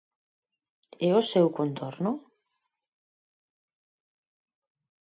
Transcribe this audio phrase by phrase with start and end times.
[1.07, 2.11] E o seu contorno?